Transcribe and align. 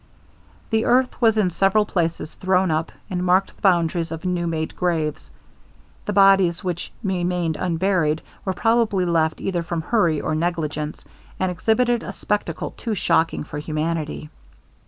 The 0.71 0.83
earth 0.85 1.21
was 1.21 1.37
in 1.37 1.51
several 1.51 1.85
places 1.85 2.33
thrown 2.33 2.71
up, 2.71 2.91
and 3.07 3.23
marked 3.23 3.55
the 3.55 3.61
boundaries 3.61 4.11
of 4.11 4.25
new 4.25 4.47
made 4.47 4.75
graves. 4.75 5.29
The 6.05 6.13
bodies 6.13 6.63
which 6.63 6.91
remained 7.03 7.55
unburied 7.55 8.23
were 8.43 8.53
probably 8.53 9.05
left 9.05 9.39
either 9.39 9.61
from 9.61 9.83
hurry 9.83 10.19
or 10.19 10.33
negligence, 10.33 11.05
and 11.39 11.51
exhibited 11.51 12.01
a 12.01 12.13
spectacle 12.13 12.71
too 12.77 12.95
shocking 12.95 13.43
for 13.43 13.59
humanity. 13.59 14.31